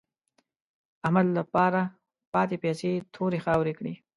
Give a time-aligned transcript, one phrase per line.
[1.05, 1.83] احمد له پاره
[2.33, 3.93] پاتې پيسې تورې خاورې کړې.